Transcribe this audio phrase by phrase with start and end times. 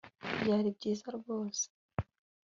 [0.39, 1.65] Byari byiza rwose